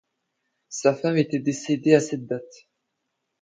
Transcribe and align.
Sa 0.69 0.95
femme 0.95 1.17
était 1.19 1.37
décédée 1.37 1.93
à 1.93 1.99
cette 1.99 2.25
date. 2.25 2.67